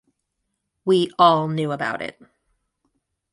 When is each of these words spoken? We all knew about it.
We 0.83 1.11
all 1.19 1.47
knew 1.47 1.71
about 1.71 2.01
it. 2.01 2.19